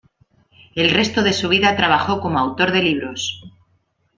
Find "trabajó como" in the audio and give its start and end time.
1.77-2.39